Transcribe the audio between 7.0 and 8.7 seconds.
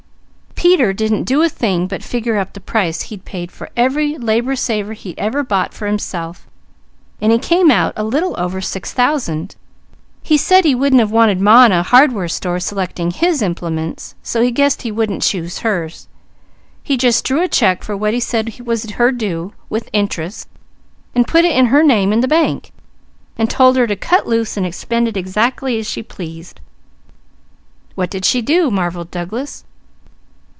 and he came out a little over